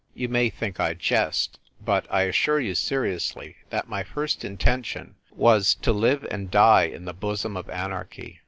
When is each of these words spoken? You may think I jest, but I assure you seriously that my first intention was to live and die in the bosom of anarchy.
You 0.15 0.29
may 0.29 0.49
think 0.49 0.79
I 0.79 0.95
jest, 0.95 1.59
but 1.79 2.07
I 2.09 2.23
assure 2.23 2.59
you 2.59 2.73
seriously 2.73 3.57
that 3.69 3.87
my 3.87 4.01
first 4.03 4.43
intention 4.43 5.13
was 5.31 5.75
to 5.75 5.93
live 5.93 6.25
and 6.31 6.49
die 6.49 6.85
in 6.85 7.05
the 7.05 7.13
bosom 7.13 7.55
of 7.55 7.69
anarchy. 7.69 8.39